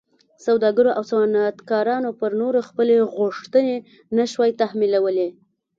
[0.45, 3.77] سوداګرو او صنعتکارانو پر نورو خپلې غوښتنې
[4.17, 5.29] نه شوای تحمیلولی.